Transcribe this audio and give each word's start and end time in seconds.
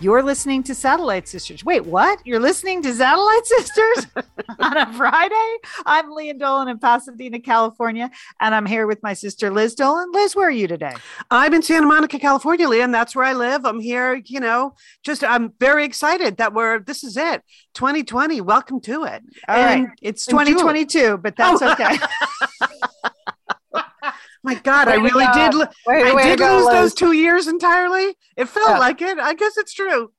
You're 0.00 0.22
listening 0.22 0.62
to 0.62 0.76
Satellite 0.76 1.26
Sisters. 1.26 1.64
Wait, 1.64 1.84
what? 1.84 2.24
You're 2.24 2.38
listening 2.38 2.82
to 2.82 2.94
Satellite 2.94 3.44
Sisters 3.46 4.06
on 4.60 4.76
a 4.76 4.92
Friday? 4.92 5.56
I'm 5.86 6.12
Lian 6.12 6.38
Dolan 6.38 6.68
in 6.68 6.78
Pasadena, 6.78 7.40
California, 7.40 8.08
and 8.38 8.54
I'm 8.54 8.64
here 8.64 8.86
with 8.86 9.02
my 9.02 9.12
sister 9.12 9.50
Liz 9.50 9.74
Dolan. 9.74 10.12
Liz, 10.12 10.36
where 10.36 10.46
are 10.46 10.52
you 10.52 10.68
today? 10.68 10.94
I'm 11.32 11.52
in 11.52 11.62
Santa 11.62 11.86
Monica, 11.86 12.20
California, 12.20 12.68
Lian. 12.68 12.92
That's 12.92 13.16
where 13.16 13.24
I 13.24 13.32
live. 13.32 13.66
I'm 13.66 13.80
here, 13.80 14.22
you 14.24 14.38
know, 14.38 14.76
just 15.02 15.24
I'm 15.24 15.52
very 15.58 15.84
excited 15.84 16.36
that 16.36 16.54
we're 16.54 16.78
this 16.78 17.02
is 17.02 17.16
it. 17.16 17.42
2020. 17.74 18.40
Welcome 18.40 18.80
to 18.82 19.02
it. 19.02 19.24
All 19.48 19.56
and 19.56 19.84
right. 19.86 19.98
It's 20.00 20.26
2022, 20.26 21.18
but 21.18 21.34
that's 21.34 21.60
oh. 21.60 21.72
okay. 21.72 21.96
My 24.42 24.54
God, 24.54 24.86
way 24.86 24.94
I 24.94 24.96
really 24.96 25.26
did. 25.34 25.54
Way, 25.86 26.10
I 26.10 26.14
way 26.14 26.22
did 26.24 26.40
lose 26.40 26.64
go, 26.64 26.72
those 26.72 26.94
two 26.94 27.12
years 27.12 27.48
entirely. 27.48 28.14
It 28.36 28.48
felt 28.48 28.70
yeah. 28.70 28.78
like 28.78 29.02
it. 29.02 29.18
I 29.18 29.34
guess 29.34 29.56
it's 29.56 29.74
true. 29.74 30.12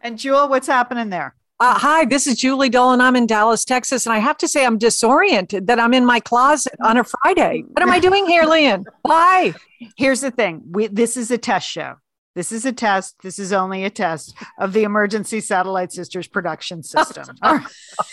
And 0.00 0.18
Jewel, 0.18 0.48
what's 0.48 0.66
happening 0.66 1.10
there? 1.10 1.34
Uh, 1.60 1.78
hi, 1.78 2.04
this 2.04 2.26
is 2.26 2.36
Julie 2.36 2.68
Dolan. 2.68 3.00
I'm 3.00 3.14
in 3.14 3.26
Dallas, 3.26 3.64
Texas, 3.64 4.06
and 4.06 4.12
I 4.12 4.18
have 4.18 4.36
to 4.38 4.48
say 4.48 4.66
I'm 4.66 4.76
disoriented 4.76 5.68
that 5.68 5.78
I'm 5.78 5.94
in 5.94 6.04
my 6.04 6.18
closet 6.18 6.74
on 6.82 6.96
a 6.96 7.04
Friday. 7.04 7.64
What 7.68 7.82
am 7.82 7.90
I 7.90 8.00
doing 8.00 8.26
here, 8.26 8.44
Lian? 8.44 8.84
Why? 9.02 9.54
Here's 9.96 10.20
the 10.20 10.32
thing: 10.32 10.62
we 10.68 10.88
this 10.88 11.16
is 11.16 11.30
a 11.30 11.38
test 11.38 11.68
show. 11.68 11.94
This 12.34 12.50
is 12.50 12.64
a 12.64 12.72
test. 12.72 13.14
This 13.22 13.38
is 13.38 13.52
only 13.52 13.84
a 13.84 13.90
test 13.90 14.34
of 14.58 14.72
the 14.72 14.82
Emergency 14.82 15.40
Satellite 15.40 15.92
Sisters 15.92 16.26
production 16.26 16.82
system. 16.82 17.26
well, 17.42 17.60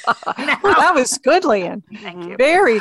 that 0.05 0.91
was 0.93 1.17
good, 1.17 1.43
Lian. 1.43 1.81
Thank 1.97 2.25
you. 2.25 2.35
Very, 2.37 2.79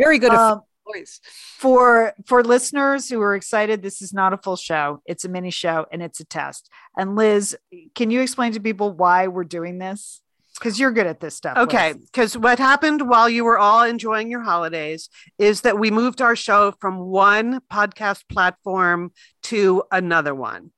very 0.00 0.18
good. 0.18 0.32
Um, 0.32 0.62
voice. 0.92 1.20
For 1.58 2.14
for 2.26 2.42
listeners 2.42 3.08
who 3.08 3.20
are 3.20 3.34
excited, 3.34 3.82
this 3.82 4.02
is 4.02 4.12
not 4.12 4.32
a 4.32 4.38
full 4.38 4.56
show. 4.56 5.02
It's 5.06 5.24
a 5.24 5.28
mini 5.28 5.50
show 5.50 5.86
and 5.92 6.02
it's 6.02 6.20
a 6.20 6.24
test. 6.24 6.70
And 6.96 7.16
Liz, 7.16 7.56
can 7.94 8.10
you 8.10 8.20
explain 8.20 8.52
to 8.52 8.60
people 8.60 8.92
why 8.92 9.26
we're 9.26 9.44
doing 9.44 9.78
this? 9.78 10.22
Because 10.58 10.78
you're 10.78 10.90
good 10.90 11.06
at 11.06 11.20
this 11.20 11.34
stuff. 11.34 11.56
Okay. 11.56 11.94
Because 11.94 12.36
what 12.36 12.58
happened 12.58 13.08
while 13.08 13.30
you 13.30 13.44
were 13.44 13.58
all 13.58 13.82
enjoying 13.82 14.30
your 14.30 14.42
holidays 14.42 15.08
is 15.38 15.62
that 15.62 15.78
we 15.78 15.90
moved 15.90 16.20
our 16.20 16.36
show 16.36 16.74
from 16.80 16.98
one 16.98 17.60
podcast 17.72 18.28
platform 18.28 19.12
to 19.44 19.82
another 19.90 20.34
one. 20.34 20.70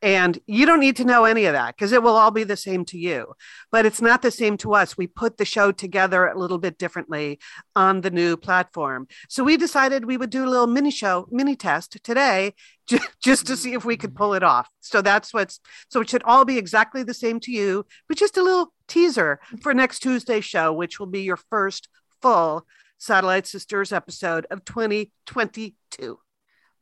And 0.00 0.38
you 0.46 0.64
don't 0.64 0.78
need 0.78 0.96
to 0.96 1.04
know 1.04 1.24
any 1.24 1.46
of 1.46 1.54
that 1.54 1.76
because 1.76 1.90
it 1.90 2.02
will 2.02 2.16
all 2.16 2.30
be 2.30 2.44
the 2.44 2.56
same 2.56 2.84
to 2.86 2.98
you. 2.98 3.34
But 3.72 3.84
it's 3.84 4.00
not 4.00 4.22
the 4.22 4.30
same 4.30 4.56
to 4.58 4.74
us. 4.74 4.96
We 4.96 5.08
put 5.08 5.38
the 5.38 5.44
show 5.44 5.72
together 5.72 6.26
a 6.26 6.38
little 6.38 6.58
bit 6.58 6.78
differently 6.78 7.40
on 7.74 8.02
the 8.02 8.10
new 8.10 8.36
platform. 8.36 9.08
So 9.28 9.42
we 9.42 9.56
decided 9.56 10.04
we 10.04 10.16
would 10.16 10.30
do 10.30 10.44
a 10.44 10.48
little 10.48 10.68
mini 10.68 10.92
show, 10.92 11.26
mini 11.32 11.56
test 11.56 11.98
today 12.04 12.54
just 13.22 13.46
to 13.48 13.56
see 13.56 13.74
if 13.74 13.84
we 13.84 13.96
could 13.96 14.14
pull 14.14 14.34
it 14.34 14.44
off. 14.44 14.68
So 14.80 15.02
that's 15.02 15.34
what's 15.34 15.58
so 15.88 16.00
it 16.00 16.08
should 16.08 16.22
all 16.22 16.44
be 16.44 16.58
exactly 16.58 17.02
the 17.02 17.14
same 17.14 17.40
to 17.40 17.52
you, 17.52 17.84
but 18.06 18.18
just 18.18 18.36
a 18.36 18.42
little 18.42 18.72
teaser 18.86 19.40
for 19.62 19.74
next 19.74 19.98
Tuesday's 20.00 20.44
show, 20.44 20.72
which 20.72 21.00
will 21.00 21.06
be 21.06 21.22
your 21.22 21.36
first 21.36 21.88
full 22.22 22.66
Satellite 22.98 23.46
Sisters 23.46 23.92
episode 23.92 24.46
of 24.50 24.64
2022 24.64 26.18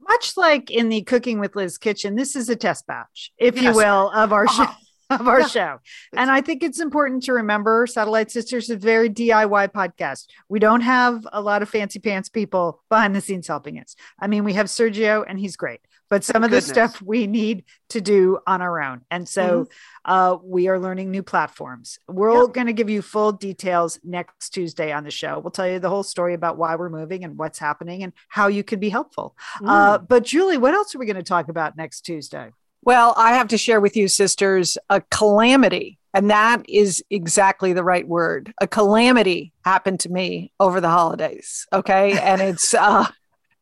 much 0.08 0.36
like 0.36 0.70
in 0.70 0.88
the 0.88 1.02
Cooking 1.02 1.38
with 1.40 1.56
Liz 1.56 1.78
kitchen, 1.78 2.14
this 2.14 2.36
is 2.36 2.48
a 2.48 2.56
test 2.56 2.86
batch, 2.86 3.32
if 3.38 3.56
yes. 3.56 3.64
you 3.64 3.72
will, 3.72 4.10
of 4.10 4.32
our 4.32 4.44
uh-huh. 4.44 4.66
show. 4.66 4.72
Of 5.08 5.28
our 5.28 5.42
yeah. 5.42 5.46
show. 5.46 5.78
And 6.16 6.32
I 6.32 6.40
think 6.40 6.64
it's 6.64 6.80
important 6.80 7.22
to 7.24 7.34
remember 7.34 7.86
Satellite 7.86 8.28
Sisters 8.28 8.64
is 8.64 8.70
a 8.70 8.76
very 8.76 9.08
DIY 9.08 9.68
podcast. 9.68 10.26
We 10.48 10.58
don't 10.58 10.80
have 10.80 11.24
a 11.32 11.40
lot 11.40 11.62
of 11.62 11.68
fancy 11.68 12.00
pants 12.00 12.28
people 12.28 12.82
behind 12.88 13.14
the 13.14 13.20
scenes 13.20 13.46
helping 13.46 13.78
us. 13.78 13.94
I 14.18 14.26
mean, 14.26 14.42
we 14.42 14.54
have 14.54 14.66
Sergio 14.66 15.24
and 15.24 15.38
he's 15.38 15.56
great 15.56 15.78
but 16.08 16.24
some 16.24 16.44
of 16.44 16.50
the 16.50 16.60
stuff 16.60 17.02
we 17.02 17.26
need 17.26 17.64
to 17.90 18.00
do 18.00 18.38
on 18.46 18.62
our 18.62 18.80
own. 18.80 19.02
And 19.10 19.28
so 19.28 19.64
mm-hmm. 19.64 20.12
uh, 20.12 20.36
we 20.42 20.68
are 20.68 20.78
learning 20.78 21.10
new 21.10 21.22
platforms. 21.22 21.98
We're 22.08 22.44
yep. 22.44 22.52
going 22.52 22.66
to 22.68 22.72
give 22.72 22.90
you 22.90 23.02
full 23.02 23.32
details 23.32 23.98
next 24.04 24.50
Tuesday 24.50 24.92
on 24.92 25.04
the 25.04 25.10
show. 25.10 25.38
We'll 25.38 25.50
tell 25.50 25.68
you 25.68 25.78
the 25.78 25.88
whole 25.88 26.02
story 26.02 26.34
about 26.34 26.56
why 26.56 26.76
we're 26.76 26.90
moving 26.90 27.24
and 27.24 27.36
what's 27.36 27.58
happening 27.58 28.02
and 28.02 28.12
how 28.28 28.48
you 28.48 28.62
can 28.62 28.78
be 28.78 28.88
helpful. 28.88 29.36
Mm. 29.60 29.68
Uh, 29.68 29.98
but 29.98 30.24
Julie, 30.24 30.58
what 30.58 30.74
else 30.74 30.94
are 30.94 30.98
we 30.98 31.06
going 31.06 31.16
to 31.16 31.22
talk 31.22 31.48
about 31.48 31.76
next 31.76 32.02
Tuesday? 32.02 32.50
Well, 32.82 33.14
I 33.16 33.34
have 33.34 33.48
to 33.48 33.58
share 33.58 33.80
with 33.80 33.96
you, 33.96 34.06
sisters, 34.06 34.78
a 34.88 35.00
calamity. 35.10 35.98
And 36.14 36.30
that 36.30 36.62
is 36.68 37.04
exactly 37.10 37.72
the 37.72 37.84
right 37.84 38.06
word. 38.06 38.54
A 38.60 38.66
calamity 38.66 39.52
happened 39.64 40.00
to 40.00 40.08
me 40.08 40.52
over 40.60 40.80
the 40.80 40.88
holidays. 40.88 41.66
Okay. 41.72 42.18
And 42.18 42.40
it's, 42.40 42.72
uh, 42.74 43.06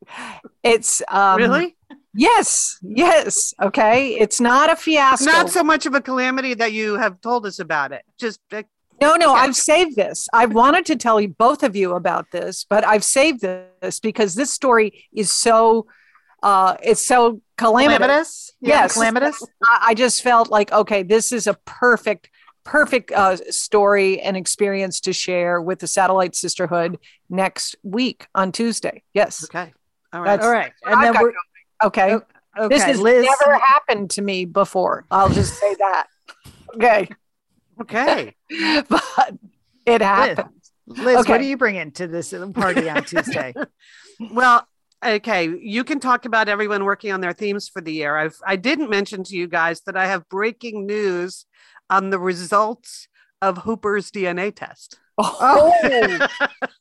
it's, 0.62 1.02
um, 1.08 1.38
really? 1.38 1.74
Yes, 2.14 2.78
yes. 2.82 3.54
Okay. 3.60 4.14
It's 4.14 4.40
not 4.40 4.70
a 4.70 4.76
fiasco. 4.76 5.24
Not 5.24 5.50
so 5.50 5.64
much 5.64 5.86
of 5.86 5.94
a 5.94 6.00
calamity 6.00 6.54
that 6.54 6.72
you 6.72 6.96
have 6.96 7.20
told 7.20 7.44
us 7.44 7.58
about 7.58 7.92
it. 7.92 8.04
Just 8.18 8.40
uh, 8.52 8.62
no, 9.00 9.16
no, 9.16 9.32
I've 9.34 9.56
saved 9.56 9.96
this. 9.96 10.28
I 10.32 10.46
wanted 10.46 10.86
to 10.86 10.96
tell 10.96 11.20
you 11.20 11.28
both 11.28 11.62
of 11.62 11.74
you 11.74 11.94
about 11.94 12.30
this, 12.30 12.64
but 12.68 12.86
I've 12.86 13.04
saved 13.04 13.40
this 13.40 13.98
because 14.00 14.34
this 14.34 14.52
story 14.52 15.04
is 15.12 15.32
so 15.32 15.86
uh 16.42 16.76
it's 16.82 17.04
so 17.04 17.40
calamitous. 17.56 17.98
calamitous? 17.98 18.52
Yeah, 18.60 18.68
yes. 18.68 18.94
Calamitous. 18.94 19.42
I, 19.64 19.78
I 19.88 19.94
just 19.94 20.22
felt 20.22 20.50
like, 20.50 20.72
okay, 20.72 21.02
this 21.02 21.32
is 21.32 21.46
a 21.46 21.54
perfect 21.64 22.30
perfect 22.64 23.12
uh, 23.12 23.36
story 23.50 24.20
and 24.20 24.36
experience 24.36 25.00
to 25.00 25.12
share 25.12 25.60
with 25.60 25.80
the 25.80 25.86
satellite 25.86 26.34
sisterhood 26.34 26.98
next 27.28 27.76
week 27.82 28.26
on 28.34 28.52
Tuesday. 28.52 29.02
Yes. 29.12 29.44
Okay. 29.44 29.72
All 30.12 30.22
right. 30.22 30.26
That's, 30.26 30.46
All 30.46 30.52
right. 30.52 30.72
And 30.84 31.02
then 31.02 31.14
we're, 31.20 31.32
Okay. 31.84 32.14
okay. 32.14 32.68
This 32.68 32.82
has 32.82 33.00
Liz. 33.00 33.26
never 33.40 33.58
happened 33.58 34.10
to 34.10 34.22
me 34.22 34.46
before. 34.46 35.04
I'll 35.10 35.28
just 35.28 35.54
say 35.58 35.74
that. 35.78 36.06
Okay. 36.74 37.08
Okay. 37.80 38.34
but 38.88 39.34
it 39.86 40.00
happens. 40.00 40.72
Liz, 40.86 40.98
Liz 40.98 41.16
okay. 41.18 41.32
what 41.32 41.40
are 41.40 41.44
you 41.44 41.56
bringing 41.56 41.92
to 41.92 42.06
this 42.06 42.34
party 42.54 42.88
on 42.88 43.04
Tuesday? 43.04 43.54
well, 44.32 44.66
okay, 45.04 45.48
you 45.48 45.84
can 45.84 46.00
talk 46.00 46.24
about 46.24 46.48
everyone 46.48 46.84
working 46.84 47.12
on 47.12 47.20
their 47.20 47.32
themes 47.32 47.68
for 47.68 47.80
the 47.80 47.92
year. 47.92 48.16
I've 48.16 48.36
I 48.46 48.56
didn't 48.56 48.90
mention 48.90 49.24
to 49.24 49.36
you 49.36 49.46
guys 49.46 49.82
that 49.82 49.96
I 49.96 50.06
have 50.06 50.28
breaking 50.28 50.86
news 50.86 51.46
on 51.90 52.10
the 52.10 52.18
results 52.18 53.08
of 53.42 53.58
Hooper's 53.58 54.10
DNA 54.10 54.54
test. 54.54 54.98
Oh. 55.16 55.36
oh, 55.40 56.28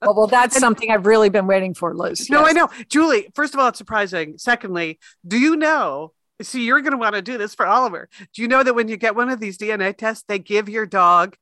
well, 0.02 0.16
well, 0.16 0.28
that's 0.28 0.58
something 0.58 0.90
I've 0.90 1.06
really 1.06 1.30
been 1.30 1.46
waiting 1.46 1.74
for, 1.74 1.94
Liz. 1.94 2.30
No, 2.30 2.42
yes. 2.42 2.50
I 2.50 2.52
know. 2.54 2.70
Julie, 2.90 3.30
first 3.36 3.54
of 3.54 3.60
all, 3.60 3.68
it's 3.68 3.78
surprising. 3.78 4.38
Secondly, 4.38 5.00
do 5.28 5.38
you 5.38 5.56
know? 5.56 6.14
See, 6.42 6.66
you're 6.66 6.82
going 6.82 6.94
to 6.94 6.98
want 6.98 7.16
to 7.16 7.22
do 7.22 7.38
this 7.38 7.54
for 7.54 7.66
Oliver. 7.66 8.10
Do 8.34 8.42
you 8.42 8.48
know 8.48 8.64
that 8.64 8.74
when 8.74 8.88
you 8.88 8.98
get 8.98 9.16
one 9.16 9.30
of 9.30 9.40
these 9.40 9.58
DNA 9.58 9.96
tests, 9.96 10.26
they 10.28 10.40
give 10.40 10.68
your 10.68 10.86
dog 10.86 11.38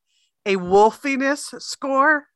a 0.46 0.58
wolfiness 0.58 1.62
score? 1.62 2.28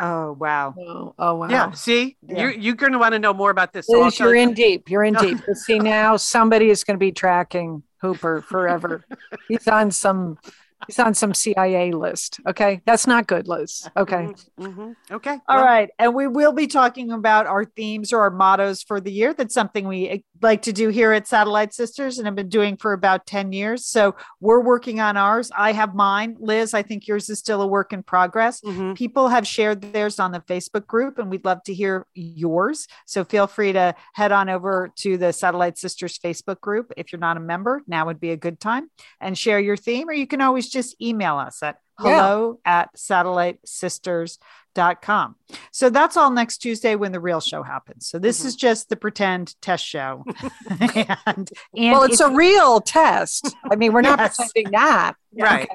Oh 0.00 0.32
wow! 0.32 0.74
Oh, 0.78 1.14
oh 1.18 1.34
wow! 1.34 1.48
Yeah. 1.50 1.70
See, 1.72 2.16
yeah. 2.26 2.40
you're 2.40 2.50
you're 2.52 2.74
going 2.76 2.92
to 2.92 2.98
want 2.98 3.12
to 3.12 3.18
know 3.18 3.34
more 3.34 3.50
about 3.50 3.74
this. 3.74 3.90
Liz, 3.90 4.18
you're 4.18 4.34
in 4.34 4.54
deep. 4.54 4.88
You're 4.88 5.04
in 5.04 5.14
deep. 5.20 5.38
see 5.52 5.78
now, 5.78 6.16
somebody 6.16 6.70
is 6.70 6.82
going 6.82 6.94
to 6.94 6.98
be 6.98 7.12
tracking 7.12 7.82
Hooper 8.00 8.40
forever. 8.40 9.04
He's 9.48 9.68
on 9.68 9.90
some 9.90 10.38
He's 10.86 10.98
on 10.98 11.14
some 11.14 11.34
CIA 11.34 11.92
list. 11.92 12.40
Okay. 12.46 12.80
That's 12.84 13.06
not 13.06 13.26
good, 13.26 13.48
Liz. 13.48 13.88
Okay. 13.96 14.28
Mm-hmm. 14.58 14.64
mm-hmm. 14.64 15.14
Okay. 15.14 15.38
All 15.48 15.56
well. 15.56 15.64
right, 15.64 15.90
And 15.98 16.14
we 16.14 16.26
will 16.26 16.52
be 16.52 16.66
talking 16.66 17.10
about 17.10 17.46
our 17.46 17.64
themes 17.64 18.12
or 18.12 18.20
our 18.20 18.30
mottos 18.30 18.82
for 18.82 19.00
the 19.00 19.12
year. 19.12 19.34
That's 19.34 19.54
something 19.54 19.86
we 19.86 20.24
like 20.40 20.62
to 20.62 20.72
do 20.72 20.88
here 20.88 21.12
at 21.12 21.28
Satellite 21.28 21.72
Sisters 21.72 22.18
and 22.18 22.26
have 22.26 22.34
been 22.34 22.48
doing 22.48 22.76
for 22.76 22.92
about 22.92 23.26
10 23.26 23.52
years. 23.52 23.86
So 23.86 24.16
we're 24.40 24.60
working 24.60 25.00
on 25.00 25.16
ours. 25.16 25.50
I 25.56 25.72
have 25.72 25.94
mine. 25.94 26.36
Liz, 26.40 26.74
I 26.74 26.82
think 26.82 27.06
yours 27.06 27.28
is 27.30 27.38
still 27.38 27.62
a 27.62 27.66
work 27.66 27.92
in 27.92 28.02
progress. 28.02 28.60
Mhm. 28.60 28.96
People 28.96 29.28
have 29.28 29.46
shared 29.46 29.80
theirs 29.80 30.18
on 30.18 30.32
the 30.32 30.40
Facebook 30.40 30.86
group, 30.86 31.18
and 31.18 31.30
we'd 31.30 31.44
love 31.44 31.62
to 31.64 31.74
hear 31.74 32.06
yours. 32.14 32.88
So 33.06 33.24
feel 33.24 33.46
free 33.46 33.72
to 33.72 33.94
head 34.14 34.32
on 34.32 34.48
over 34.48 34.90
to 34.96 35.16
the 35.16 35.32
Satellite 35.32 35.78
Sisters 35.78 36.18
Facebook 36.18 36.60
group. 36.60 36.92
If 36.96 37.12
you're 37.12 37.20
not 37.20 37.36
a 37.36 37.40
member, 37.40 37.82
now 37.86 38.06
would 38.06 38.20
be 38.20 38.30
a 38.30 38.36
good 38.36 38.60
time 38.60 38.90
and 39.20 39.38
share 39.38 39.60
your 39.60 39.76
theme, 39.76 40.08
or 40.08 40.12
you 40.12 40.26
can 40.26 40.40
always 40.40 40.68
just 40.72 41.00
email 41.00 41.36
us 41.36 41.62
at 41.62 41.78
Yeah. 42.02 42.16
hello 42.16 42.58
at 42.64 42.96
satellitesisters.com. 42.96 45.36
So 45.70 45.90
that's 45.90 46.16
all 46.16 46.30
next 46.30 46.58
Tuesday 46.58 46.96
when 46.96 47.12
the 47.12 47.20
real 47.20 47.40
show 47.40 47.62
happens. 47.62 48.06
So 48.08 48.18
this 48.18 48.42
Mhm. 48.42 48.46
is 48.46 48.56
just 48.56 48.88
the 48.88 48.96
pretend 48.96 49.54
test 49.60 49.84
show. 49.84 50.24
and, 50.70 51.18
and 51.26 51.50
well, 51.74 52.02
it's 52.04 52.20
if- 52.20 52.26
a 52.26 52.30
real 52.34 52.80
test. 52.80 53.54
I 53.70 53.76
mean, 53.76 53.92
we're 53.92 54.00
not 54.02 54.18
Yes. 54.22 54.36
pretending 54.36 54.72
that. 54.72 55.14
Right. 55.38 55.68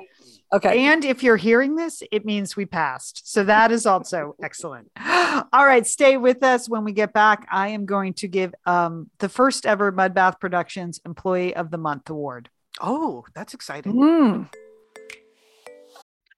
Okay. 0.54 0.86
And 0.86 1.04
if 1.04 1.24
you're 1.24 1.36
hearing 1.38 1.76
this, 1.76 2.02
it 2.12 2.24
means 2.26 2.56
we 2.56 2.66
passed. 2.66 3.30
So 3.32 3.44
that 3.44 3.72
is 3.72 3.86
also 3.86 4.36
excellent. 4.42 4.90
All 5.54 5.66
right, 5.66 5.86
stay 5.86 6.16
with 6.18 6.42
us. 6.42 6.70
When 6.70 6.84
we 6.86 6.94
get 6.94 7.12
back, 7.14 7.46
I 7.52 7.68
am 7.70 7.86
going 7.86 8.14
to 8.16 8.28
give 8.28 8.56
um, 8.66 9.10
the 9.20 9.30
first 9.30 9.66
ever 9.66 9.92
Mudbath 9.92 10.40
Productions 10.40 11.00
Employee 11.06 11.56
of 11.56 11.70
the 11.70 11.78
Month 11.78 12.10
award. 12.10 12.50
Oh, 12.80 13.26
that's 13.36 13.54
exciting. 13.54 13.94
Mm. 13.94 14.50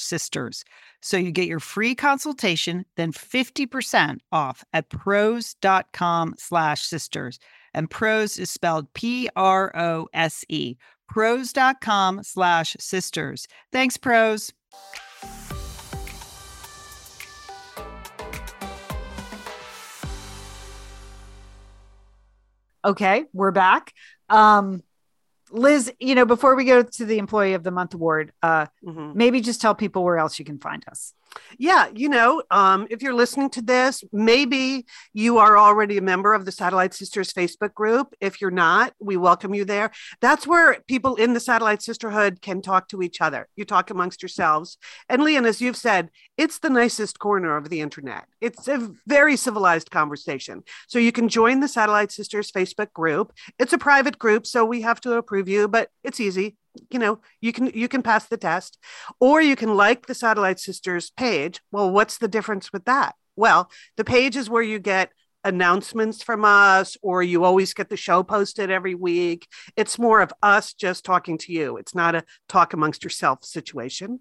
sisters. 0.00 0.64
So 1.00 1.16
you 1.16 1.30
get 1.30 1.48
your 1.48 1.60
free 1.60 1.94
consultation, 1.94 2.84
then 2.96 3.12
50% 3.12 4.18
off 4.32 4.64
at 4.72 4.88
prose.com 4.88 6.34
slash 6.38 6.82
sisters. 6.82 7.38
And 7.72 7.90
prose 7.90 8.38
is 8.38 8.50
spelled 8.50 8.92
P-R-O-S-E. 8.94 10.76
Prose.com 11.08 12.22
slash 12.22 12.76
sisters. 12.80 13.46
Thanks, 13.72 13.96
Prose. 13.96 14.52
Okay, 22.84 23.24
we're 23.32 23.50
back. 23.50 23.94
Um, 24.28 24.82
Liz, 25.54 25.92
you 26.00 26.16
know, 26.16 26.24
before 26.24 26.56
we 26.56 26.64
go 26.64 26.82
to 26.82 27.04
the 27.04 27.18
Employee 27.18 27.54
of 27.54 27.62
the 27.62 27.70
Month 27.70 27.94
award, 27.94 28.32
uh, 28.42 28.66
Mhm. 28.84 29.14
maybe 29.14 29.40
just 29.40 29.60
tell 29.60 29.74
people 29.74 30.02
where 30.02 30.18
else 30.18 30.38
you 30.38 30.44
can 30.44 30.58
find 30.58 30.84
us. 30.90 31.14
Yeah, 31.58 31.88
you 31.94 32.08
know, 32.08 32.42
um, 32.50 32.86
if 32.90 33.02
you're 33.02 33.14
listening 33.14 33.50
to 33.50 33.62
this, 33.62 34.04
maybe 34.12 34.86
you 35.12 35.38
are 35.38 35.58
already 35.58 35.96
a 35.98 36.02
member 36.02 36.32
of 36.32 36.44
the 36.44 36.52
Satellite 36.52 36.94
Sisters 36.94 37.32
Facebook 37.32 37.74
group. 37.74 38.14
If 38.20 38.40
you're 38.40 38.52
not, 38.52 38.94
we 39.00 39.16
welcome 39.16 39.52
you 39.52 39.64
there. 39.64 39.90
That's 40.20 40.46
where 40.46 40.80
people 40.86 41.16
in 41.16 41.32
the 41.34 41.40
Satellite 41.40 41.82
Sisterhood 41.82 42.40
can 42.40 42.62
talk 42.62 42.88
to 42.88 43.02
each 43.02 43.20
other. 43.20 43.48
You 43.56 43.64
talk 43.64 43.90
amongst 43.90 44.22
yourselves. 44.22 44.78
And 45.08 45.22
Lian, 45.22 45.44
as 45.44 45.60
you've 45.60 45.76
said, 45.76 46.10
it's 46.36 46.58
the 46.58 46.70
nicest 46.70 47.18
corner 47.18 47.56
of 47.56 47.68
the 47.68 47.80
internet. 47.80 48.26
It's 48.40 48.66
a 48.66 48.90
very 49.06 49.36
civilized 49.36 49.90
conversation. 49.90 50.62
So 50.88 50.98
you 50.98 51.12
can 51.12 51.28
join 51.28 51.60
the 51.60 51.68
Satellite 51.68 52.10
Sisters 52.10 52.50
Facebook 52.50 52.92
group. 52.92 53.32
It's 53.58 53.72
a 53.72 53.78
private 53.78 54.18
group, 54.18 54.46
so 54.46 54.64
we 54.64 54.82
have 54.82 55.00
to 55.02 55.12
approve 55.14 55.48
you, 55.48 55.68
but 55.68 55.90
it's 56.02 56.20
easy. 56.20 56.56
You 56.90 56.98
know, 56.98 57.20
you 57.40 57.52
can 57.52 57.66
you 57.66 57.86
can 57.86 58.02
pass 58.02 58.26
the 58.26 58.36
test, 58.36 58.78
or 59.20 59.40
you 59.40 59.54
can 59.54 59.76
like 59.76 60.06
the 60.06 60.14
Satellite 60.14 60.58
Sisters 60.58 61.10
page. 61.10 61.60
Well, 61.70 61.90
what's 61.90 62.18
the 62.18 62.28
difference 62.28 62.72
with 62.72 62.84
that? 62.86 63.14
Well, 63.36 63.70
the 63.96 64.04
page 64.04 64.36
is 64.36 64.50
where 64.50 64.62
you 64.62 64.80
get 64.80 65.10
announcements 65.44 66.22
from 66.22 66.44
us, 66.44 66.96
or 67.02 67.22
you 67.22 67.44
always 67.44 67.74
get 67.74 67.90
the 67.90 67.96
show 67.96 68.22
posted 68.22 68.70
every 68.70 68.94
week. 68.94 69.46
It's 69.76 69.98
more 69.98 70.20
of 70.20 70.32
us 70.42 70.72
just 70.72 71.04
talking 71.04 71.38
to 71.38 71.52
you. 71.52 71.76
It's 71.76 71.94
not 71.94 72.14
a 72.14 72.24
talk 72.48 72.72
amongst 72.72 73.04
yourself 73.04 73.44
situation. 73.44 74.20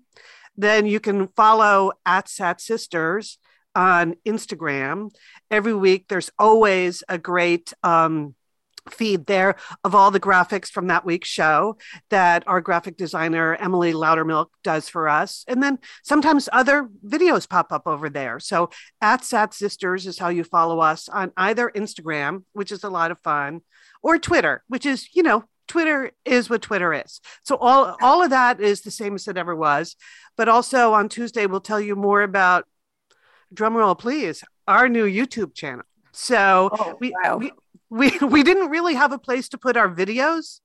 Then 0.55 0.85
you 0.85 0.99
can 0.99 1.27
follow 1.29 1.91
at 2.05 2.29
Sat 2.29 2.61
Sisters 2.61 3.37
on 3.75 4.15
Instagram. 4.25 5.11
Every 5.49 5.73
week, 5.73 6.07
there's 6.07 6.29
always 6.37 7.03
a 7.09 7.17
great 7.17 7.73
um, 7.83 8.35
feed 8.89 9.25
there 9.27 9.55
of 9.83 9.95
all 9.95 10.11
the 10.11 10.19
graphics 10.19 10.69
from 10.69 10.87
that 10.87 11.05
week's 11.05 11.29
show 11.29 11.77
that 12.09 12.43
our 12.47 12.61
graphic 12.61 12.97
designer 12.97 13.55
Emily 13.55 13.93
Loudermilk 13.93 14.47
does 14.63 14.89
for 14.89 15.07
us. 15.07 15.45
And 15.47 15.63
then 15.63 15.79
sometimes 16.03 16.49
other 16.51 16.89
videos 17.05 17.47
pop 17.47 17.71
up 17.71 17.87
over 17.87 18.09
there. 18.09 18.39
So 18.39 18.69
at 19.01 19.23
Sat 19.23 19.53
Sisters 19.53 20.05
is 20.05 20.19
how 20.19 20.29
you 20.29 20.43
follow 20.43 20.79
us 20.79 21.07
on 21.09 21.31
either 21.37 21.71
Instagram, 21.73 22.43
which 22.53 22.71
is 22.71 22.83
a 22.83 22.89
lot 22.89 23.11
of 23.11 23.19
fun, 23.19 23.61
or 24.01 24.19
Twitter, 24.19 24.63
which 24.67 24.85
is, 24.85 25.07
you 25.15 25.23
know, 25.23 25.45
Twitter 25.67 26.11
is 26.25 26.49
what 26.49 26.61
Twitter 26.61 26.93
is. 26.93 27.21
So 27.43 27.55
all 27.57 27.97
all 28.01 28.23
of 28.23 28.29
that 28.31 28.59
is 28.59 28.81
the 28.81 28.91
same 28.91 29.15
as 29.15 29.27
it 29.27 29.37
ever 29.37 29.55
was. 29.55 29.95
But 30.35 30.49
also 30.49 30.93
on 30.93 31.09
Tuesday, 31.09 31.45
we'll 31.45 31.61
tell 31.61 31.79
you 31.79 31.95
more 31.95 32.21
about 32.21 32.65
drumroll, 33.53 33.97
please, 33.97 34.43
our 34.67 34.89
new 34.89 35.05
YouTube 35.05 35.53
channel. 35.53 35.85
So 36.11 36.69
Oh, 36.73 36.97
we, 36.99 37.13
wow. 37.23 37.37
we 37.37 37.51
we 37.93 38.17
we 38.21 38.43
didn't 38.43 38.69
really 38.69 38.95
have 38.95 39.11
a 39.11 39.19
place 39.19 39.47
to 39.49 39.57
put 39.57 39.77
our 39.77 39.87
videos 39.87 40.59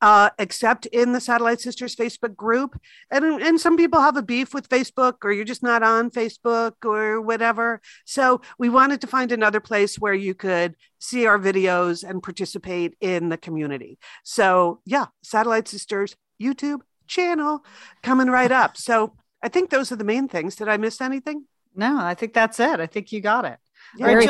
uh, 0.00 0.30
except 0.38 0.86
in 0.86 1.12
the 1.12 1.20
satellite 1.20 1.60
sisters 1.60 1.94
facebook 1.94 2.34
group. 2.34 2.80
And 3.10 3.24
and 3.24 3.60
some 3.60 3.76
people 3.76 4.00
have 4.00 4.16
a 4.16 4.22
beef 4.22 4.54
with 4.54 4.68
facebook 4.68 5.16
or 5.22 5.32
you're 5.32 5.44
just 5.44 5.62
not 5.62 5.82
on 5.82 6.10
facebook 6.10 6.84
or 6.84 7.20
whatever. 7.20 7.80
So 8.06 8.40
we 8.58 8.68
wanted 8.68 9.00
to 9.02 9.06
find 9.06 9.30
another 9.30 9.60
place 9.60 9.98
where 9.98 10.14
you 10.14 10.34
could 10.34 10.74
see 10.98 11.26
our 11.26 11.38
videos 11.38 12.08
and 12.08 12.22
participate 12.22 12.96
in 13.00 13.28
the 13.28 13.36
community. 13.36 13.98
So 14.24 14.80
yeah 14.86 15.06
satellite 15.22 15.68
sisters 15.68 16.16
youtube 16.40 16.80
channel 17.06 17.64
coming 18.02 18.28
right 18.28 18.52
up. 18.52 18.76
So 18.76 19.14
i 19.42 19.48
think 19.48 19.68
those 19.68 19.92
are 19.92 19.96
the 19.96 20.04
main 20.04 20.28
things. 20.28 20.56
Did 20.56 20.68
i 20.68 20.78
miss 20.78 21.00
anything? 21.00 21.44
No, 21.74 21.98
I 22.00 22.14
think 22.14 22.32
that's 22.32 22.58
it. 22.58 22.80
I 22.80 22.86
think 22.86 23.12
you 23.12 23.20
got 23.20 23.44
it. 23.44 23.58
Yeah. 23.96 24.06
Very 24.06 24.26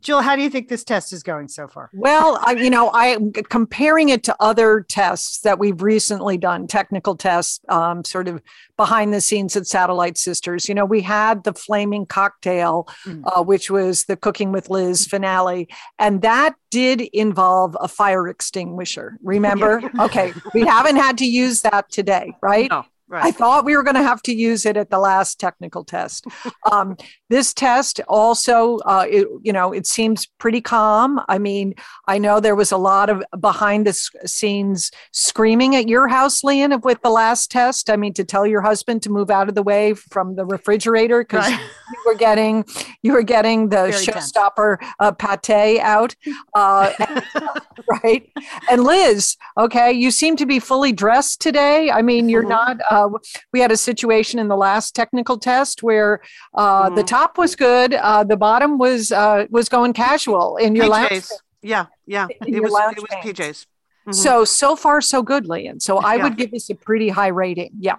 Jill, 0.00 0.20
how 0.22 0.36
do 0.36 0.42
you 0.42 0.50
think 0.50 0.68
this 0.68 0.84
test 0.84 1.12
is 1.12 1.22
going 1.22 1.48
so 1.48 1.66
far? 1.68 1.90
Well, 1.92 2.38
I, 2.42 2.52
you 2.52 2.70
know, 2.70 2.88
I 2.88 3.06
am 3.06 3.32
comparing 3.32 4.08
it 4.08 4.22
to 4.24 4.36
other 4.40 4.84
tests 4.88 5.40
that 5.40 5.58
we've 5.58 5.82
recently 5.82 6.38
done, 6.38 6.66
technical 6.66 7.16
tests, 7.16 7.60
um, 7.68 8.04
sort 8.04 8.28
of 8.28 8.42
behind 8.76 9.12
the 9.12 9.20
scenes 9.20 9.56
at 9.56 9.66
Satellite 9.66 10.16
Sisters. 10.16 10.68
You 10.68 10.74
know, 10.74 10.84
we 10.84 11.00
had 11.02 11.44
the 11.44 11.52
Flaming 11.52 12.06
Cocktail, 12.06 12.88
Mm. 13.06 13.22
uh, 13.26 13.42
which 13.42 13.70
was 13.70 14.04
the 14.04 14.16
Cooking 14.16 14.52
with 14.52 14.68
Liz 14.70 15.06
finale, 15.06 15.68
and 15.98 16.22
that 16.22 16.54
did 16.70 17.00
involve 17.12 17.76
a 17.80 17.88
fire 17.88 18.28
extinguisher. 18.28 19.18
Remember? 19.22 19.82
okay, 20.00 20.32
we 20.54 20.62
haven't 20.62 20.96
had 20.96 21.18
to 21.18 21.26
use 21.26 21.62
that 21.62 21.90
today, 21.90 22.32
right? 22.42 22.70
No, 22.70 22.84
right. 23.10 23.24
I 23.26 23.30
thought 23.32 23.66
we 23.66 23.76
were 23.76 23.82
going 23.82 23.96
to 23.96 24.02
have 24.02 24.22
to 24.22 24.34
use 24.34 24.64
it 24.64 24.78
at 24.78 24.88
the 24.88 24.98
last 24.98 25.38
technical 25.38 25.84
test. 25.84 26.26
Um, 26.70 26.96
this 27.30 27.52
test 27.54 28.00
also, 28.06 28.78
uh, 28.78 29.04
it, 29.08 29.26
you 29.42 29.52
know, 29.52 29.72
it 29.72 29.86
seems 29.86 30.26
pretty 30.38 30.60
calm. 30.60 31.20
I 31.28 31.38
mean, 31.38 31.74
I 32.06 32.18
know 32.18 32.38
there 32.38 32.54
was 32.54 32.70
a 32.70 32.76
lot 32.76 33.08
of 33.10 33.24
behind 33.40 33.86
the 33.86 33.92
scenes 34.26 34.90
screaming 35.12 35.74
at 35.74 35.88
your 35.88 36.06
house, 36.06 36.44
Lian, 36.44 36.78
with 36.82 37.00
the 37.02 37.10
last 37.10 37.50
test. 37.50 37.90
I 37.90 37.96
mean, 37.96 38.12
to 38.14 38.24
tell 38.24 38.46
your 38.46 38.60
husband 38.60 39.02
to 39.02 39.10
move 39.10 39.30
out 39.30 39.48
of 39.48 39.54
the 39.54 39.62
way 39.62 39.94
from 39.94 40.36
the 40.36 40.44
refrigerator 40.44 41.22
because 41.22 41.50
Right. 41.50 41.60
you 41.60 42.02
were 42.06 42.14
getting 42.14 42.64
you 43.02 43.12
were 43.14 43.22
getting 43.22 43.70
the 43.70 43.76
Very 43.76 43.92
showstopper 43.92 44.76
uh, 45.00 45.12
pate 45.12 45.80
out, 45.80 46.14
uh, 46.54 46.92
right? 48.04 48.30
And 48.70 48.84
Liz, 48.84 49.36
okay, 49.58 49.90
you 49.92 50.10
seem 50.10 50.36
to 50.36 50.46
be 50.46 50.58
fully 50.60 50.92
dressed 50.92 51.40
today. 51.40 51.90
I 51.90 52.02
mean, 52.02 52.28
you're 52.28 52.44
Mhm. 52.44 52.48
not. 52.50 52.76
Uh, 53.00 53.18
we 53.52 53.60
had 53.60 53.72
a 53.72 53.76
situation 53.76 54.38
in 54.38 54.48
the 54.48 54.56
last 54.56 54.94
technical 54.94 55.38
test 55.38 55.82
where 55.82 56.20
uh, 56.54 56.90
the 56.90 57.02
Mhm. 57.02 57.06
top 57.06 57.38
was 57.38 57.56
good, 57.56 57.94
uh, 57.94 58.24
the 58.24 58.36
bottom 58.36 58.78
was 58.78 59.10
uh, 59.12 59.46
was 59.50 59.68
going 59.68 59.92
casual 59.92 60.56
in 60.56 60.74
your 60.76 60.88
last. 60.88 61.42
Yeah, 61.62 61.86
yeah. 62.06 62.26
It 62.46 62.62
was 62.62 62.72
it 62.96 63.00
was. 63.00 63.10
PJs. 63.24 63.66
Mhm. 64.08 64.14
So 64.14 64.44
so 64.44 64.76
far 64.76 65.00
so 65.02 65.22
good, 65.22 65.46
Lian. 65.46 65.78
So 65.80 65.98
I 65.98 66.14
Yeah. 66.14 66.22
would 66.24 66.36
give 66.36 66.50
this 66.50 66.70
a 66.70 66.74
pretty 66.74 67.10
high 67.10 67.28
rating. 67.28 67.72
Yeah. 67.78 67.96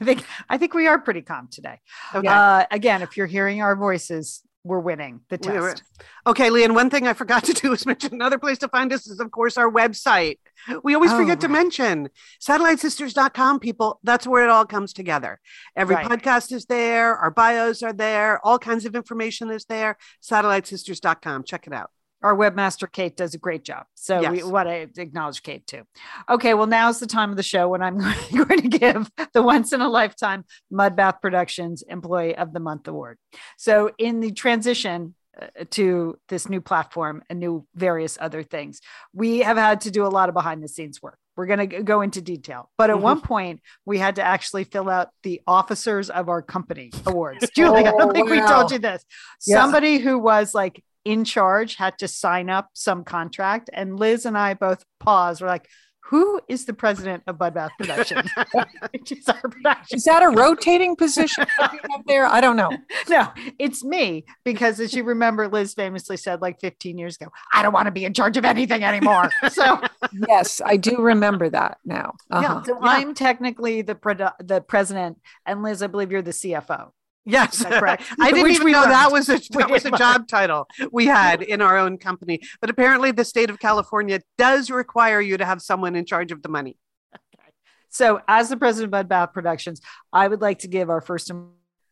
I 0.00 0.04
think 0.04 0.24
I 0.50 0.58
think 0.58 0.74
we 0.74 0.86
are 0.88 0.98
pretty 0.98 1.22
calm 1.22 1.48
today. 1.50 1.78
okay. 2.14 2.26
Uh, 2.28 2.64
again, 2.70 3.02
if 3.02 3.16
you're 3.16 3.28
hearing 3.28 3.62
our 3.62 3.76
voices, 3.76 4.42
we're 4.66 4.80
winning 4.80 5.20
the 5.28 5.38
We 5.46 5.58
were- 5.58 5.70
test. 5.70 5.82
Okay, 6.26 6.50
Lian, 6.50 6.74
one 6.74 6.90
thing 6.90 7.06
I 7.06 7.12
forgot 7.12 7.44
to 7.44 7.52
do 7.52 7.72
is 7.72 7.86
mention 7.86 8.12
another 8.14 8.38
place 8.38 8.58
to 8.58 8.68
find 8.68 8.92
us 8.92 9.06
is, 9.06 9.20
of 9.20 9.30
course, 9.30 9.56
our 9.56 9.70
website. 9.70 10.38
We 10.82 10.94
always 10.94 11.12
Oh, 11.12 11.16
forget 11.18 11.40
to 11.40 11.46
right. 11.48 11.52
mention 11.54 12.08
satellitesisters.com, 12.42 13.60
people. 13.60 14.00
That's 14.02 14.26
where 14.26 14.44
it 14.44 14.50
all 14.50 14.66
comes 14.66 14.92
together. 14.92 15.40
Every 15.76 15.94
Right. 15.94 16.06
podcast 16.08 16.52
is 16.52 16.66
there, 16.66 17.16
our 17.16 17.30
bios 17.30 17.82
are 17.82 17.92
there, 17.92 18.44
all 18.44 18.58
kinds 18.58 18.84
of 18.84 18.94
information 18.94 19.50
is 19.50 19.64
there. 19.66 19.96
Satellitesisters.com. 20.22 21.44
Check 21.44 21.66
it 21.66 21.72
out. 21.72 21.90
Our 22.22 22.34
webmaster 22.34 22.90
Kate 22.90 23.16
does 23.16 23.34
a 23.34 23.38
great 23.38 23.62
job. 23.62 23.84
So 23.94 24.30
we 24.30 24.42
want 24.42 24.68
to 24.68 25.00
acknowledge 25.02 25.42
Kate 25.42 25.66
too. 25.66 25.82
Okay, 26.28 26.54
well 26.54 26.66
now's 26.66 26.98
the 26.98 27.06
time 27.06 27.30
of 27.30 27.36
the 27.36 27.42
show 27.42 27.68
when 27.68 27.82
I'm 27.82 27.98
going 28.32 28.62
to 28.62 28.68
give 28.68 29.10
the 29.32 29.42
once 29.42 29.72
in 29.72 29.80
a 29.80 29.88
lifetime 29.88 30.44
Mudbath 30.72 31.20
Productions 31.20 31.82
Employee 31.88 32.34
of 32.36 32.52
the 32.52 32.60
Month 32.60 32.88
award. 32.88 33.18
So 33.58 33.90
in 33.98 34.20
the 34.20 34.32
transition 34.32 35.14
uh, 35.40 35.64
to 35.72 36.18
this 36.28 36.48
new 36.48 36.62
platform 36.62 37.22
and 37.28 37.38
new 37.38 37.66
various 37.74 38.16
other 38.20 38.42
things, 38.42 38.80
we 39.12 39.40
have 39.40 39.58
had 39.58 39.82
to 39.82 39.90
do 39.90 40.06
a 40.06 40.08
lot 40.08 40.30
of 40.30 40.34
behind 40.34 40.62
the 40.62 40.68
scenes 40.68 41.02
work. 41.02 41.18
We're 41.36 41.44
going 41.46 41.68
to 41.68 41.82
go 41.82 42.00
into 42.00 42.22
detail. 42.22 42.70
But 42.78 42.88
at 42.88 42.96
Mhm. 42.96 43.00
one 43.02 43.20
point, 43.20 43.60
we 43.84 43.98
had 43.98 44.16
to 44.16 44.22
actually 44.22 44.64
fill 44.64 44.88
out 44.88 45.10
the 45.22 45.42
officers 45.46 46.08
of 46.08 46.30
our 46.30 46.40
company 46.40 46.90
awards. 47.04 47.46
Julie, 47.54 47.84
I 47.86 47.90
Oh, 47.92 47.98
don't 47.98 48.14
think 48.14 48.30
we 48.30 48.40
told 48.40 48.70
you 48.72 48.78
this. 48.78 49.04
Yeah. 49.46 49.60
Somebody 49.60 49.98
who 49.98 50.18
was 50.18 50.54
like 50.54 50.82
in 51.06 51.24
charge 51.24 51.76
had 51.76 51.96
to 51.98 52.08
sign 52.08 52.50
up 52.50 52.68
some 52.74 53.04
contract. 53.04 53.70
And 53.72 53.98
Liz 53.98 54.26
and 54.26 54.36
I 54.36 54.54
both 54.54 54.84
paused. 55.00 55.40
We're 55.40 55.46
like, 55.48 55.68
who 56.10 56.40
is 56.48 56.66
the 56.66 56.72
president 56.72 57.24
of 57.26 57.36
Mudbath 57.38 57.70
Productions? 57.78 58.30
Which 58.92 59.10
is 59.10 59.28
our 59.28 59.40
production. 59.40 59.96
Is 59.96 60.04
that 60.04 60.22
a 60.22 60.28
rotating 60.28 60.94
position 60.94 61.46
have 61.58 62.04
there? 62.06 62.26
I 62.26 62.40
don't 62.40 62.56
know. 62.56 62.70
No, 63.08 63.28
it's 63.58 63.84
me 63.84 64.24
because 64.44 64.80
as 64.80 64.92
you 64.94 65.04
remember, 65.04 65.46
Liz 65.48 65.74
famously 65.74 66.16
said 66.16 66.42
like 66.42 66.60
15 66.60 66.98
years 66.98 67.16
ago, 67.20 67.30
I 67.54 67.62
don't 67.62 67.72
want 67.72 67.86
to 67.86 67.92
be 67.92 68.04
in 68.04 68.12
charge 68.14 68.36
of 68.36 68.44
anything 68.44 68.82
anymore. 68.84 69.30
So 69.50 69.80
Yes, 70.28 70.60
I 70.64 70.76
do 70.76 70.96
remember 70.98 71.48
that 71.50 71.78
now. 71.84 72.14
yeah, 72.30 72.38
Uh-huh. 72.38 72.62
so 72.64 72.78
I'm 72.82 73.14
technically 73.14 73.82
the 73.82 73.94
produ- 73.94 74.32
the 74.40 74.60
president, 74.60 75.18
and 75.44 75.62
Liz, 75.62 75.82
I 75.82 75.86
believe 75.88 76.10
you're 76.12 76.22
the 76.22 76.32
CFO. 76.32 76.90
Yes, 77.26 77.58
that 77.58 77.80
correct? 77.80 78.04
I 78.20 78.30
didn't 78.30 78.44
Which 78.44 78.54
even 78.54 78.64
we 78.66 78.72
know 78.72 78.84
that 78.84 79.10
was 79.10 79.28
a 79.28 79.40
that 79.50 79.68
was 79.68 79.84
a 79.84 79.90
job 79.90 80.28
title 80.28 80.68
we 80.92 81.06
had 81.06 81.42
in 81.42 81.60
our 81.60 81.76
own 81.76 81.98
company. 81.98 82.40
But 82.60 82.70
apparently, 82.70 83.10
the 83.10 83.24
state 83.24 83.50
of 83.50 83.58
California 83.58 84.20
does 84.38 84.70
require 84.70 85.20
you 85.20 85.36
to 85.36 85.44
have 85.44 85.60
someone 85.60 85.96
in 85.96 86.06
charge 86.06 86.30
of 86.30 86.42
the 86.42 86.48
money. 86.48 86.76
Okay. 87.14 87.50
So, 87.90 88.20
as 88.28 88.48
the 88.48 88.56
president 88.56 88.94
of 88.94 89.06
Mudbath 89.06 89.32
Productions, 89.32 89.80
I 90.12 90.28
would 90.28 90.40
like 90.40 90.60
to 90.60 90.68
give 90.68 90.88
our 90.88 91.00
first 91.00 91.32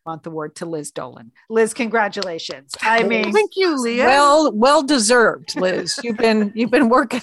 month 0.06 0.26
award 0.26 0.54
to 0.56 0.66
Liz 0.66 0.92
Dolan. 0.92 1.32
Liz, 1.50 1.74
congratulations. 1.74 2.74
I 2.80 3.02
mean, 3.02 3.32
Thank 3.32 3.52
you, 3.56 3.80
Leah. 3.80 4.04
Well, 4.04 4.52
well 4.52 4.82
deserved, 4.82 5.56
Liz. 5.56 5.98
You've 6.04 6.18
been 6.18 6.52
you've 6.54 6.70
been 6.70 6.88
working 6.88 7.22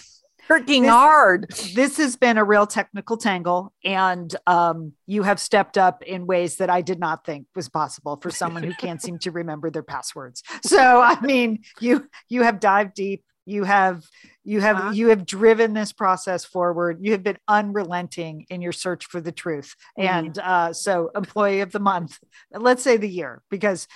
working 0.49 0.83
This- 0.83 0.91
hard. 0.91 1.45
this 1.75 1.97
has 1.97 2.15
been 2.15 2.37
a 2.37 2.43
real 2.43 2.67
technical 2.67 3.17
tangle, 3.17 3.73
and 3.83 4.35
um, 4.47 4.93
you 5.07 5.23
have 5.23 5.39
stepped 5.39 5.77
up 5.77 6.03
in 6.03 6.27
ways 6.27 6.57
that 6.57 6.69
I 6.69 6.81
did 6.81 6.99
not 6.99 7.25
think 7.25 7.47
was 7.55 7.69
possible 7.69 8.17
for 8.21 8.29
someone 8.31 8.63
who 8.63 8.73
can't 8.73 9.01
seem 9.01 9.19
to 9.19 9.31
remember 9.31 9.69
their 9.69 9.83
passwords. 9.83 10.43
So, 10.63 11.01
I 11.01 11.19
mean, 11.21 11.63
you 11.79 12.07
you 12.29 12.43
have 12.43 12.59
dived 12.59 12.93
deep. 12.95 13.23
You 13.45 13.63
have 13.63 14.03
you 14.43 14.61
have 14.61 14.77
Uh-huh. 14.77 14.89
you 14.91 15.09
have 15.09 15.25
driven 15.25 15.73
this 15.73 15.91
process 15.91 16.45
forward. 16.45 16.99
You 17.01 17.11
have 17.13 17.23
been 17.23 17.37
unrelenting 17.47 18.45
in 18.49 18.61
your 18.61 18.71
search 18.71 19.05
for 19.05 19.19
the 19.19 19.31
truth. 19.31 19.75
Mhm. 19.99 20.03
And 20.09 20.37
uh, 20.39 20.73
so, 20.73 21.09
employee 21.15 21.61
of 21.61 21.71
the 21.71 21.79
month, 21.79 22.19
let's 22.51 22.83
say 22.83 22.97
the 22.97 23.09
year, 23.09 23.41
because 23.49 23.87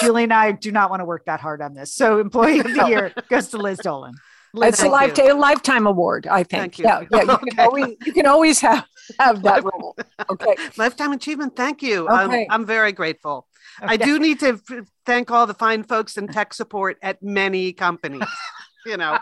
Julie 0.00 0.24
and 0.24 0.32
I 0.32 0.52
do 0.52 0.70
not 0.72 0.90
want 0.90 1.00
to 1.00 1.04
work 1.04 1.24
that 1.26 1.40
hard 1.40 1.60
on 1.60 1.74
this. 1.74 1.92
So, 1.94 2.18
employee 2.20 2.60
of 2.60 2.66
the 2.72 2.86
year 2.88 3.12
goes 3.28 3.48
to 3.48 3.58
Liz 3.58 3.78
Dolan. 3.78 4.14
Liz 4.58 4.74
It's 4.74 4.82
a 4.82 4.88
lifetime 4.88 5.38
lifetime 5.38 5.86
award, 5.86 6.26
I 6.26 6.42
think. 6.42 6.74
Thank 6.74 6.78
you. 6.78 6.84
Yeah, 6.84 7.04
yeah. 7.10 7.22
You 7.22 7.30
Okay. 7.32 7.50
can 7.50 7.60
always 7.60 7.96
you 8.06 8.12
can 8.12 8.26
always 8.26 8.60
have 8.60 8.84
have 9.18 9.42
that 9.42 9.64
role. 9.64 9.96
Okay. 10.30 10.54
Lifetime 10.76 11.12
achievement. 11.12 11.56
Thank 11.56 11.82
you. 11.82 12.06
I'm, 12.08 12.46
I'm 12.50 12.66
very 12.66 12.92
grateful. 12.92 13.46
I 13.80 13.96
do 13.96 14.18
need 14.18 14.40
to 14.40 14.60
f- 14.70 14.84
thank 15.06 15.30
all 15.30 15.46
the 15.46 15.54
fine 15.54 15.82
folks 15.84 16.18
in 16.18 16.28
tech 16.28 16.52
support 16.52 16.98
at 17.02 17.22
many 17.22 17.72
companies. 17.72 18.22
you 18.88 18.96
know, 18.96 19.18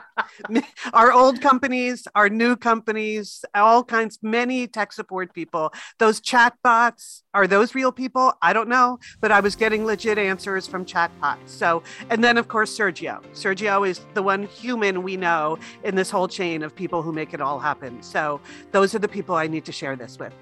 our 0.92 1.12
old 1.12 1.40
companies, 1.40 2.06
our 2.14 2.28
new 2.28 2.56
companies, 2.56 3.44
all 3.54 3.82
kinds, 3.82 4.18
many 4.22 4.66
tech 4.66 4.92
support 4.92 5.34
people. 5.34 5.72
Those 5.98 6.20
chat 6.20 6.54
bots, 6.62 7.24
are 7.34 7.46
those 7.46 7.74
real 7.74 7.92
people? 7.92 8.32
I 8.40 8.52
don't 8.52 8.68
know, 8.68 8.98
but 9.20 9.32
I 9.32 9.40
was 9.40 9.56
getting 9.56 9.84
legit 9.84 10.18
answers 10.18 10.66
from 10.66 10.84
chat 10.84 11.10
bots. 11.20 11.52
So, 11.52 11.82
and 12.08 12.22
then 12.22 12.38
of 12.38 12.48
course, 12.48 12.76
Sergio. 12.76 13.22
Sergio 13.34 13.86
is 13.86 14.00
the 14.14 14.22
one 14.22 14.44
human 14.44 15.02
we 15.02 15.16
know 15.16 15.58
in 15.82 15.96
this 15.96 16.10
whole 16.10 16.28
chain 16.28 16.62
of 16.62 16.74
people 16.74 17.02
who 17.02 17.12
make 17.12 17.34
it 17.34 17.40
all 17.40 17.58
happen. 17.58 18.02
So, 18.02 18.40
those 18.70 18.94
are 18.94 19.00
the 19.00 19.08
people 19.08 19.34
I 19.34 19.48
need 19.48 19.64
to 19.66 19.72
share 19.72 19.96
this 19.96 20.18
with. 20.18 20.32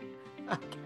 Okay. 0.52 0.78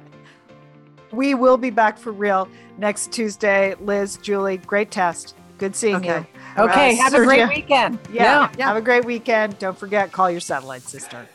We 1.11 1.35
will 1.35 1.57
be 1.57 1.71
back 1.71 1.99
for 1.99 2.13
real 2.13 2.49
next 2.77 3.13
Tuesday. 3.13 3.75
Liz, 3.81 4.19
Julie, 4.19 4.59
great 4.59 4.91
test. 4.91 5.35
Good 5.57 5.75
seeing 5.75 5.97
Okay. 5.97 6.19
you. 6.19 6.38
Okay. 6.57 6.95
Have 6.97 7.15
a 7.15 7.25
great 7.25 7.41
Sergio- 7.41 7.49
weekend. 7.49 7.99
Yeah, 8.11 8.49
Have 8.59 8.77
a 8.77 8.81
great 8.81 9.05
weekend. 9.05 9.59
Don't 9.59 9.77
forget, 9.79 10.13
call 10.13 10.31
your 10.31 10.41
satellite 10.41 10.83
sister. 10.83 11.27